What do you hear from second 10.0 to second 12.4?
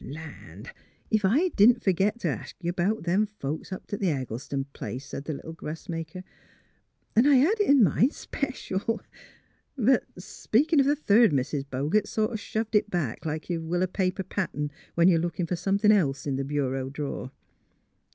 speakin' of the third Mis' Bogert sort o'